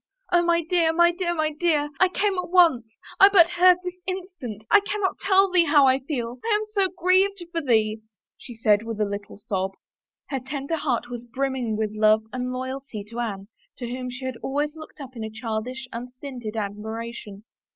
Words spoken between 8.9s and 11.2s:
a little sob. Her tender heart